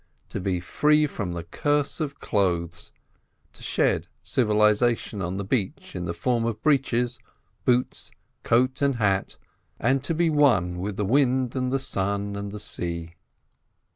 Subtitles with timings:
[0.29, 2.91] To be free from the curse of clothes,
[3.53, 7.19] to shed civilisation on the beach in the form of breeches,
[7.65, 8.09] boots,
[8.41, 9.37] coat, and hat,
[9.79, 13.13] and to be one with the wind and the sun and the sea.